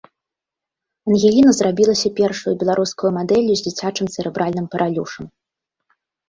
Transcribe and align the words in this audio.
Ангеліна 1.11 1.51
зрабілася 1.57 2.11
першаю 2.19 2.53
беларускаю 2.63 3.11
мадэллю 3.19 3.53
з 3.61 3.67
дзіцячым 3.67 4.11
цэрэбральным 4.15 4.65
паралюшам. 4.75 5.25